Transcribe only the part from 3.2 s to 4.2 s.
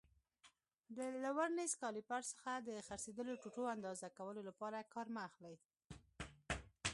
ټوټو اندازه